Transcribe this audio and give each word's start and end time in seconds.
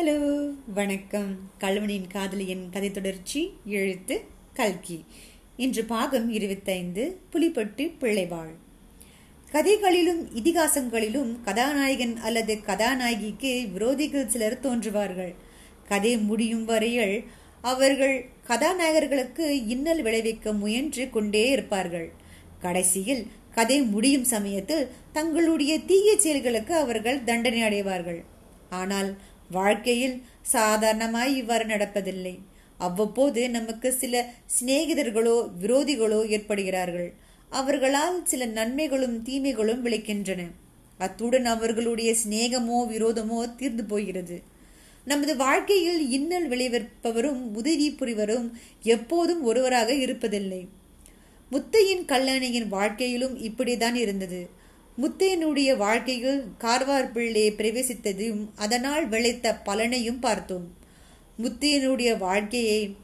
Hello 0.00 0.54
வணக்கம். 0.74 1.32
கல்வனின் 1.58 2.06
காதலியின் 2.12 2.62
கதை 2.70 2.90
தொடர்ச்சி 2.90 3.40
எழுத்து 3.66 4.20
கல்கி. 4.54 5.04
இன்று 5.56 5.84
பாகம் 5.84 6.30
இருபத்தைந்து 6.30 7.18
புலிப்பட்டு 7.30 7.84
பிள்ளைவாள். 8.00 8.54
கதைகளிலும் 9.50 10.22
இதிகாசங்களிலும் 10.34 11.32
கதாநாயகன் 11.44 12.16
அல்லது 12.16 12.54
கதாநாயகிக்கு 12.66 13.52
விரோதிகள் 13.74 14.26
சிலர் 14.26 14.58
தோன்றுவார்கள். 14.62 15.34
கதை 15.88 16.18
முடியும் 16.18 16.64
வரையில் 16.64 17.24
அவர்கள் 17.60 18.16
கதாநாயகர்களுக்கு 18.48 19.48
இன்னல் 19.74 20.02
விளைவிக்க 20.02 20.52
முயன்று 20.52 21.10
கொண்டே 21.10 21.50
இருப்பார்கள். 21.50 22.12
கடைசியில் 22.60 23.26
கதை 23.50 23.82
முடியும் 23.82 24.24
சமயத்தில் 24.24 24.88
தங்களுடைய 25.12 25.80
தீய 25.80 26.18
செயல்களுக்கு 26.18 26.74
அவர்கள் 26.74 27.24
தண்டனை 27.24 27.62
அடைவார்கள். 27.62 28.22
ஆனால் 28.70 29.10
வாழ்க்கையில் 29.50 30.22
சாதாரணமாய் 30.42 31.36
இவ்வாறு 31.36 31.64
நடப்பதில்லை. 31.64 32.38
அவ்வப்போது 32.78 33.50
நமக்கு 33.50 33.92
சில 33.92 34.32
சிநேகிதர்களோ 34.60 35.48
விரோதிகளோ 35.62 36.20
ஏற்படுகிறார்கள். 36.36 37.12
அவர்களால் 37.48 38.20
சில 38.24 38.46
நன்மைகளும் 38.46 39.22
தீமைகளும் 39.22 39.86
விளைக்கின்றன. 39.86 40.50
அத்துடன் 40.98 41.44
அவர்களுடைய 41.44 42.14
சிநேகமோ 42.24 42.86
விரோதமோ 42.86 43.54
தீர்ந்து 43.56 43.84
போகிறது. 43.84 44.42
நமது 45.04 45.36
வாழ்க்கையில் 45.36 46.10
இன்னல் 46.10 46.48
விளைவிப்பவரும் 46.50 47.40
உதவி 47.54 47.90
புரிவரும் 47.90 48.52
எப்போதும் 48.82 49.42
ஒருவராக 49.42 49.92
இருப்பதில்லை. 49.92 50.68
முத்தையின் 51.52 52.04
கல்லணையின் 52.06 52.68
வாழ்க்கையிலும் 52.68 53.38
இப்படிதான் 53.42 53.94
இருந்தது. 53.94 54.48
முத்தையனுடைய 55.00 55.76
வாழ்க்கையில் 55.76 56.44
கார்வார் 56.58 57.12
பிள்ளை 57.12 57.52
பிரவேசித்ததையும் 57.52 58.44
அதனால் 58.56 59.08
விளைத்த 59.08 59.60
பலனையும் 59.64 60.20
பார்த்தோம். 60.20 60.66
முத்தையனுடைய 61.42 62.18
வாழ்க்கையை 62.18 62.96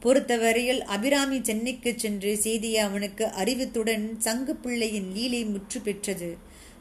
பொறுத்தவரையில் 0.00 0.82
அபிராமி 0.82 1.38
சென்னைக்கு 1.42 1.92
சென்று 1.96 2.36
செய்தியை 2.36 2.78
அவனுக்கு 2.78 3.24
அறிவித்துடன் 3.24 4.18
சங்கு 4.18 4.56
பிள்ளையின் 4.56 5.12
லீலை 5.12 5.44
முற்று 5.44 5.80
பெற்றது. 5.80 6.36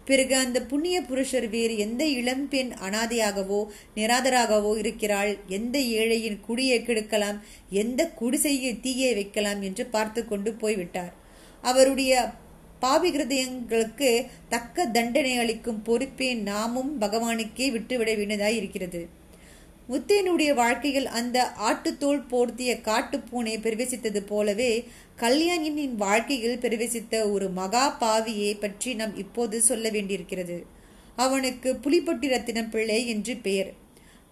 பிறகு 0.05 0.35
அந்த 0.35 0.61
புண்ணிய 0.61 1.01
புருஷர் 1.01 1.49
வேறு 1.49 1.77
எந்த 1.77 2.07
இளம்பெண் 2.07 2.71
அனாதையாகவோ 2.89 3.65
நிராதராகவோ 3.95 4.77
இருக்கிறாள்? 4.77 5.37
எந்த 5.47 5.79
ஏழையின் 5.79 6.39
குடியை 6.47 6.79
கெடுக்கலாம்? 6.81 7.39
எந்த 7.69 8.09
குடிசையை 8.09 8.79
தீயை 8.79 9.13
வைக்கலாம்? 9.13 9.61
என்று 9.61 9.85
பார்த்து 9.85 10.27
கொண்டு 10.27 10.53
போய்விட்டார். 10.53 11.13
அவருடைய 11.61 12.31
பாவி 12.79 13.11
கிருதயங்களுக்கு 13.11 14.25
தக்க 14.49 14.85
தண்டனை 14.85 15.37
அளிக்கும் 15.37 15.81
பொறுப்பை 15.81 16.35
நாமும் 16.35 17.01
பகவானுக்கே 17.01 17.71
விட்டுவிட 17.71 18.15
வேண்டியதாய் 18.15 18.55
இருக்கிறது 18.55 19.23
முத்தேனுடைய 19.89 20.53
வாழ்க்கையில் 20.53 21.07
அந்த 21.07 21.51
ஆட்டுத்தோல் 21.59 22.21
போர்த்திய 22.31 22.81
காட்டுப்பூனை 22.81 23.55
பிரவேசித்தது 23.63 24.19
போலவே 24.19 24.87
கல்யாணியின் 25.15 25.95
வாழ்க்கையில் 25.95 26.57
பிரவேசித்த 26.57 27.31
ஒரு 27.31 27.49
மகா 27.49 27.97
பாவியை 27.99 28.59
பற்றி 28.59 28.93
நாம் 28.93 29.15
இப்போது 29.15 29.61
சொல்ல 29.61 29.89
வேண்டியிருக்கிறது. 29.89 30.65
அவனுக்கு 31.15 31.73
புலிப்பட்டி 31.73 32.27
ரத்தினம் 32.27 32.69
பிள்ளை 32.69 33.07
என்று 33.07 33.35
பெயர். 33.35 33.73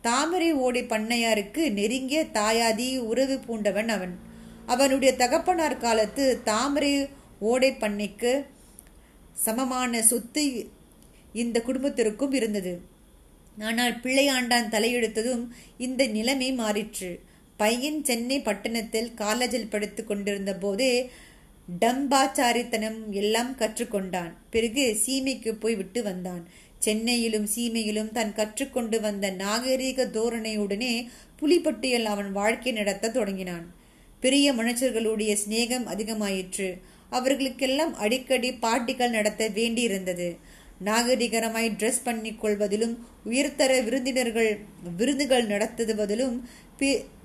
தாமரை 0.02 0.54
ஓடை 0.54 0.84
பண்ணையாருக்கு 0.84 1.72
நெருங்கிய 1.72 2.26
தாயாதி 2.34 2.98
உறவு 2.98 3.40
பூண்டவன் 3.40 3.90
அவன். 3.90 4.20
அவனுடைய 4.66 5.14
தகப்பனார் 5.16 5.78
காலத்து 5.78 6.44
தாமரை 6.44 7.08
ஓடை 7.50 7.70
பண்ணைக்கு 7.84 8.32
சமமான 9.46 10.02
சொத்து 10.10 10.44
இந்த 11.42 11.58
குடும்பத்திற்கும் 11.68 12.34
இருந்தது. 12.40 12.74
ஆனால் 13.68 13.94
பிள்ளையாண்டான் 14.04 14.72
தலையெடுத்ததும் 14.74 15.44
இந்த 15.86 16.02
நிலைமை 16.16 16.50
மாறிற்று. 16.62 17.12
பையன் 17.62 18.00
சென்னை 18.10 18.38
பட்டணத்தில் 18.48 19.10
காலேஜில் 19.22 19.72
படித்து 19.74 20.02
கொண்டிருந்த 20.04 20.52
போதே 20.64 20.94
டம்பாச்சாரித்தனம் 21.82 22.98
எல்லாம் 23.22 23.52
கற்றுக்கொண்டான். 23.60 24.32
பிறகு 24.54 24.86
சீமைக்கு 25.04 25.52
போய் 25.64 25.78
விட்டு 25.82 26.00
வந்தான். 26.10 26.44
சென்னையிலும் 26.86 27.46
சீமையிலும் 27.54 28.12
தான் 28.18 28.34
கற்றுக்கொண்டு 28.40 28.98
வந்த 29.06 29.26
நாகரீக 29.44 30.08
தோரணையுடனே 30.18 30.94
புலிப்பட்டியல் 31.40 32.08
அவன் 32.14 32.32
வாழ்க்கை 32.40 32.72
நடத்த 32.80 33.12
தொடங்கினான். 33.18 33.68
பெரிய 34.24 34.48
மனுஷர்களுடைய 34.60 35.32
சிநேகம் 35.44 35.86
அதிகமாயிற்று. 35.94 36.70
அவர்களுக்கெல்லாம் 37.20 37.94
அடிக்கடி 37.96 38.50
பாட்டிகள் 38.62 39.16
நடத்த 39.18 39.50
வேண்டியிருந்தது. 39.50 40.28
நாகரிகரமாய் 40.86 41.76
ட்ரெஸ் 41.80 42.04
பண்ணி 42.04 42.32
கொள்வதிலும் 42.36 42.96
உயர்தர 43.26 43.72
விருந்தினர்கள் 43.82 44.52
விருந்துகள் 44.98 45.48
நடத்துவதிலும் 45.48 46.38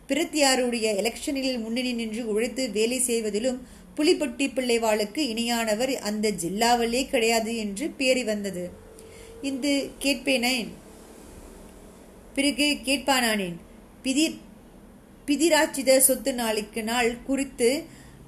பிரத்தியாருடைய 0.09 0.87
எலெக்ஷனில் 1.01 1.61
முன்னணி 1.61 1.93
நின்று 1.93 2.23
உழைத்து 2.33 2.71
வேலை 2.71 2.99
செய்வதிலும் 2.99 3.59
புலிப்பட்டி 3.97 4.47
பிள்ளைவாளுக்கு 4.49 5.21
இணையானவர் 5.33 5.93
அந்த 6.11 6.27
ஜில்லாவிலே 6.43 7.01
கிடையாது 7.09 7.53
என்று 7.57 7.87
பேரி 7.91 8.23
வந்தது. 8.25 8.65
இந்த 9.43 9.69
கேட்பேனேன். 10.03 10.69
பிறகு 12.35 12.67
கேட்பானானேன். 12.85 13.57
பிதி 14.03 14.27
பிதிராச்சித 15.27 15.97
சொத்து 15.99 16.33
நாளுக்கு 16.35 16.83
நாள் 16.83 17.11
குறித்து 17.23 17.71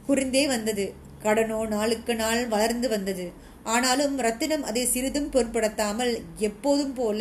குறிந்தே 0.06 0.46
வந்தது. 0.46 0.86
கடனோ 1.24 1.60
நாளுக்கு 1.68 2.14
நாள் 2.14 2.42
வளர்ந்து 2.46 2.88
வந்தது. 2.88 3.26
ஆனாலும் 3.64 4.14
ரத்தினம் 4.18 4.62
அதை 4.62 4.84
சிறிதும் 4.86 5.30
பொருட்படுத்தாமல் 5.30 6.12
எப்போதும் 6.48 6.94
போல 6.94 7.20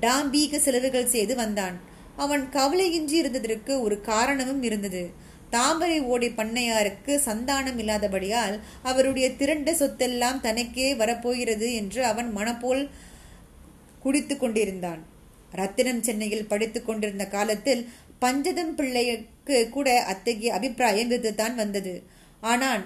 டாம்பீக 0.00 0.58
செலவுகள் 0.58 1.12
செய்து 1.14 1.34
வந்தான். 1.34 1.76
அவன் 2.16 2.44
கவலையின்றி 2.52 3.16
இருந்ததற்கு 3.22 3.72
ஒரு 3.80 3.96
காரணமும் 4.00 4.62
இருந்தது. 4.62 5.02
தாமரை 5.50 5.98
ஓடை 6.12 6.28
பண்ணையாருக்கு 6.30 7.12
சந்தானம் 7.26 7.78
இல்லாதபடியால் 7.78 8.56
அவருடைய 8.82 9.26
திரண்ட 9.34 9.70
சொத்தெல்லாம் 9.72 10.40
தனக்கே 10.40 10.88
வரப்போகிறது 10.94 11.68
என்று 11.74 12.00
அவன் 12.04 12.30
மனப்போல் 12.38 12.82
குடித்து 14.00 14.34
கொண்டிருந்தான். 14.36 15.00
ரத்தினம் 15.52 16.02
சென்னையில் 16.02 16.48
படித்துக் 16.48 16.86
கொண்டிருந்த 16.86 17.24
காலத்தில் 17.26 17.82
பஞ்சதம் 18.18 18.74
பிள்ளைக்கு 18.74 19.58
கூட 19.70 19.88
அத்தகைய 20.02 20.52
அபிப்பிராயம் 20.54 21.10
இதுதான் 21.10 21.54
வந்தது. 21.54 21.94
ஆனால் 22.42 22.84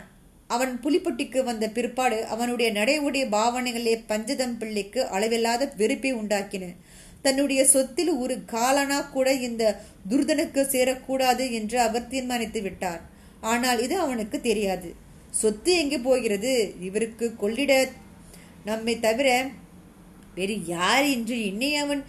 அவன் 0.55 0.73
புலிப்பட்டிக்கு 0.81 1.41
வந்த 1.45 1.65
பிற்பாடு 1.69 2.19
அவனுடைய 2.27 2.69
நடைவுடைய 2.73 3.25
பாவனைகளே 3.37 3.95
பஞ்சதம் 4.07 4.57
பிள்ளைக்கு 4.59 5.01
அளவில்லாத 5.09 5.73
வெறுப்பை 5.77 6.13
உண்டாக்கின. 6.15 6.65
தன்னுடைய 7.23 7.61
சொத்தில் 7.65 8.13
ஒரு 8.19 8.35
காலனா 8.55 8.99
கூட 9.15 9.29
இந்த 9.49 9.65
துர்தனுக்கு 10.11 10.63
சேரக்கூடாது 10.75 11.45
என்று 11.51 11.79
அவர் 11.81 12.07
தீர்மானித்து 12.07 12.61
விட்டார். 12.63 13.03
ஆனால் 13.53 13.83
இது 13.83 13.97
அவனுக்கு 13.99 14.41
தெரியாது. 14.41 14.91
சொத்து 15.41 15.73
எங்கே 15.83 15.99
போகிறது? 15.99 16.53
இவருக்கு 16.81 17.27
கொள்ளிட. 17.37 17.73
நம்மை 18.65 18.95
தவிர 19.01 19.29
வேறு 20.35 20.57
யார் 20.67 21.05
என்று 21.15 21.37
இன்னே 21.51 21.71
அவன் 21.75 22.03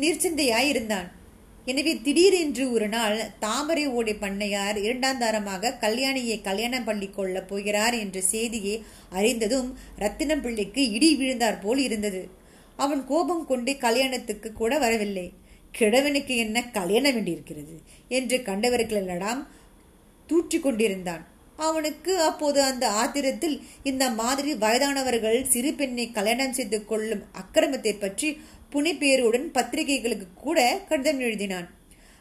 நிர்ச்சிந்தையாயிருந்தான் 0.00 1.08
எனவே 1.66 2.00
திடீரென்று 2.02 2.72
ஒரு 2.72 2.88
நாள் 2.88 3.30
தாமரை 3.38 3.86
ஓடை 3.86 4.14
பண்ணையார் 4.14 4.76
இரண்டாம் 4.76 5.18
தாரமாக 5.18 5.76
கல்யாணியை 5.80 6.40
கல்யாணம் 6.40 6.84
பண்ணி 6.84 7.10
கொள்ளப் 7.10 7.48
போகிறார் 7.48 7.94
என்ற 7.94 8.20
செய்தியை 8.20 8.84
அறிந்ததும் 9.10 9.78
ரத்தினம் 9.96 10.42
பிள்ளைக்கு 10.42 10.90
இடி 10.90 11.14
விழுந்தார் 11.14 11.58
போல் 11.58 11.78
இருந்தது. 11.78 12.30
அவன் 12.76 13.06
கோபம் 13.06 13.46
கொண்டு 13.46 13.76
கல்யாணத்துக்கு 13.76 14.52
கூட 14.52 14.78
வரவில்லை. 14.78 15.32
கிழவனுக்கு 15.78 16.36
என்ன 16.36 16.62
கல்யாணம் 16.70 17.14
வேண்டியிருக்கிறது? 17.14 17.82
என்று 18.08 18.36
கண்டவர்களெல்லாம் 18.36 19.46
தூற்றி 20.26 20.60
கொண்டிருந்தான். 20.60 21.24
அவனுக்கு 21.56 22.20
அப்போது 22.20 22.62
அந்த 22.62 22.88
ஆத்திரத்தில் 22.88 23.60
இந்த 23.82 24.10
மாதிரி 24.10 24.54
வயதானவர்கள் 24.54 25.42
சிறு 25.42 25.74
பெண்ணை 25.74 26.10
கல்யாணம் 26.10 26.52
செய்து 26.52 26.84
கொள்ளும் 26.84 27.22
அக்கிரமத்தை 27.32 27.98
பற்றி 27.98 28.40
புனிப்பேருடன் 28.72 29.42
பத்திரிகைகளுக்கு 29.42 30.26
கூட 30.34 30.78
கடிதம் 30.88 31.20
எழுதினான். 31.20 31.66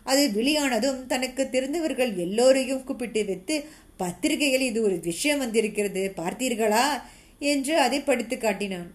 அது 0.03 0.27
வெளியானதும் 0.27 1.05
தனக்கு 1.05 1.49
தெரிந்தவர்கள் 1.49 2.17
எல்லோரையும் 2.17 2.83
கூப்பிட்டு 2.83 3.25
வைத்து 3.25 3.63
பத்திரிகையில் 3.97 4.61
இது 4.61 4.81
ஒரு 4.81 4.99
விஷயம் 4.99 5.39
வந்திருக்கிறது 5.39 6.13
பார்த்தீர்களா? 6.17 7.01
என்று 7.39 7.79
அதை 7.79 7.99
படித்து 7.99 8.37
காட்டினான். 8.37 8.93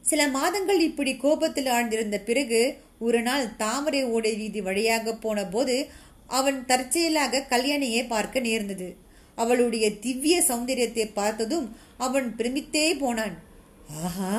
சில 0.00 0.28
மாதங்கள் 0.28 0.80
இப்படி 0.80 1.16
கோபத்தில் 1.16 1.66
ஆழ்ந்திருந்த 1.66 2.18
பிறகு 2.18 2.78
ஒரு 2.98 3.22
நாள் 3.22 3.56
தாமரை 3.56 4.04
ஓடை 4.04 4.34
வீதி 4.36 4.60
வழியாக 4.60 5.14
போன 5.14 5.46
போது 5.46 5.88
அவன் 6.26 6.64
தற்செயலாக 6.66 7.46
கல்யாணியை 7.50 8.06
பார்க்க 8.08 8.40
நேர்ந்தது. 8.40 8.96
அவளுடைய 9.38 9.86
திவ்ய 10.04 10.36
சௌந்தரியத்தை 10.48 11.06
பார்த்ததும் 11.14 11.68
அவன் 12.06 12.28
பிரமித்தே 12.38 12.88
போனான். 13.02 13.36
ஆஹா 14.04 14.32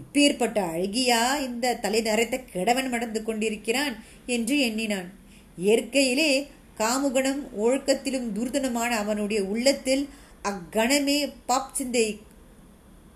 இப்பேற்பட்ட 0.00 0.58
அழகியா 0.72 1.20
இந்த 1.46 1.74
தலை 1.84 2.00
நரைத்த 2.02 2.36
கிழவன் 2.52 2.90
மடந்து 2.92 3.20
கொண்டிருக்கிறான் 3.22 3.94
என்று 4.34 4.56
எண்ணினான். 4.68 5.08
இயற்கையிலே 5.56 6.30
காமுகணம் 6.80 7.40
ஒழுக்கத்திலும் 7.62 8.28
துர்தனமான 8.36 8.90
அவனுடைய 9.02 9.40
உள்ளத்தில் 9.52 10.04
அக்கணமே 10.50 11.18
பாப் 11.48 11.74
சிந்தை 11.78 12.06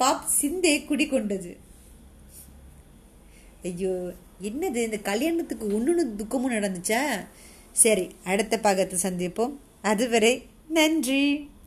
பாப் 0.01 0.27
சிந்தை 0.39 0.75
குடிகொண்டது. 0.89 1.53
ஐயோ 3.69 3.95
என்னது 4.49 4.81
இந்த 4.87 4.99
கல்யாணத்துக்கு 5.11 5.67
ஒன்று 5.77 6.03
துக்கமும் 6.17 6.55
நடந்துச்சா? 6.57 7.03
சரி 7.83 8.07
அடுத்த 8.25 8.55
பாகத்தை 8.59 8.97
சந்திப்போம். 9.05 9.55
அதுவரை 9.91 10.35
நன்றி 10.71 11.25